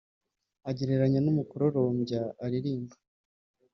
[0.69, 2.95] agereranya n’umukororombya aririmba